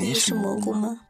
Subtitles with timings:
[0.00, 1.00] 你是蘑菇吗？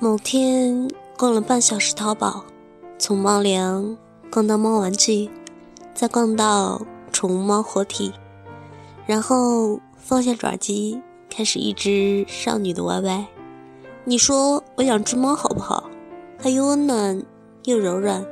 [0.00, 2.42] 某天逛了半小时淘宝，
[2.98, 3.98] 从猫粮
[4.32, 5.28] 逛到猫玩具，
[5.92, 6.80] 再逛到
[7.12, 8.14] 宠物猫活体，
[9.06, 13.26] 然后放下爪机，开始一只少女的 YY。
[14.08, 15.84] 你说我养只猫好不好？
[16.38, 17.22] 它又温暖
[17.64, 18.24] 又柔软，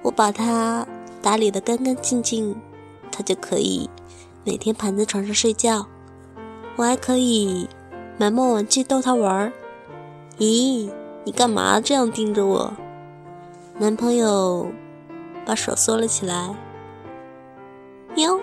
[0.00, 0.86] 我把它
[1.20, 2.54] 打理得干干净净，
[3.10, 3.90] 它就可以
[4.44, 5.84] 每天盘在床上睡觉。
[6.76, 7.68] 我还可以
[8.16, 9.52] 买猫玩具逗它玩儿。
[10.38, 10.88] 咦，
[11.24, 12.72] 你干嘛这样盯着我？
[13.78, 14.70] 男朋友
[15.44, 16.54] 把手缩了起来，
[18.14, 18.38] 喵。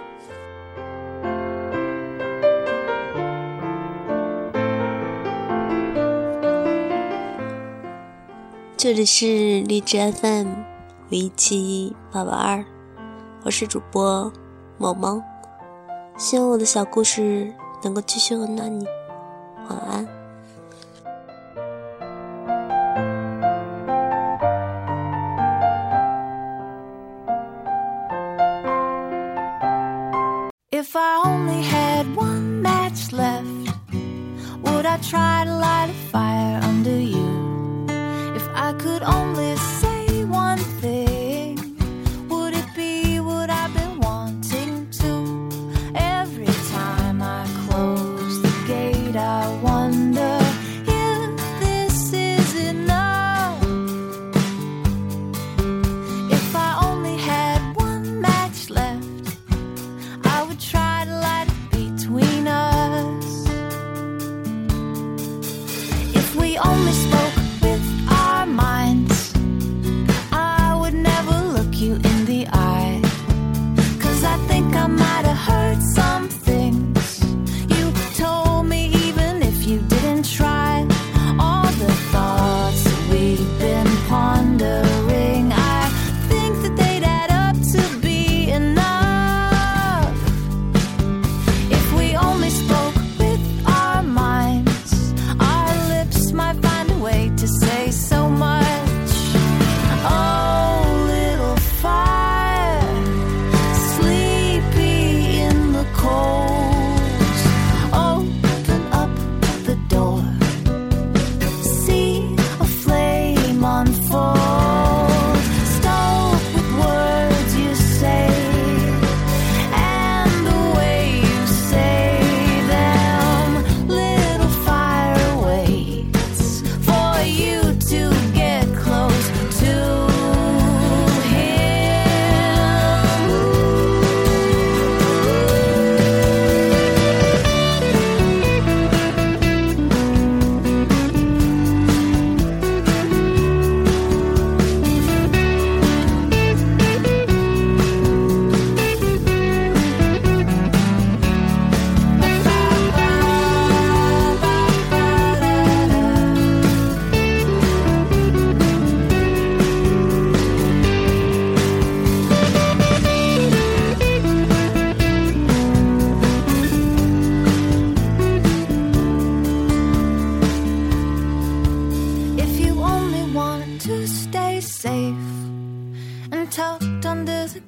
[8.83, 10.47] 这里是荔枝 FM
[11.09, 12.65] 五一七八八二，
[13.45, 14.29] 我是主播
[14.77, 15.23] 萌萌，
[16.17, 18.85] 希望我的小故事能够继续温暖你，
[19.69, 20.05] 晚安。
[36.33, 36.72] could
[49.61, 49.82] one.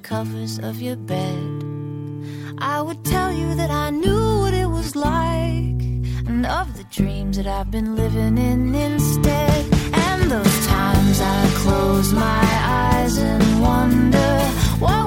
[0.06, 1.64] Covers of your bed.
[2.58, 5.80] I would tell you that I knew what it was like,
[6.28, 9.64] and of the dreams that I've been living in instead.
[9.92, 12.46] And those times I close my
[12.84, 14.32] eyes and wonder
[14.78, 15.05] what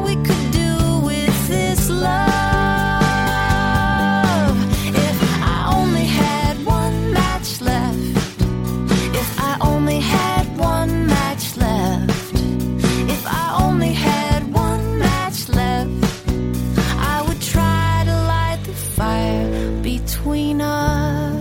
[20.80, 21.39] love.